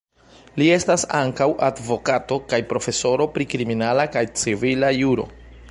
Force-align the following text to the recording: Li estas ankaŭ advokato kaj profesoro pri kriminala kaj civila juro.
Li 0.61 0.69
estas 0.77 1.03
ankaŭ 1.17 1.47
advokato 1.67 2.39
kaj 2.53 2.61
profesoro 2.73 3.29
pri 3.37 3.49
kriminala 3.55 4.09
kaj 4.17 4.27
civila 4.45 4.93
juro. 5.01 5.31